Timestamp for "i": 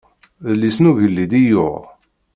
1.41-1.43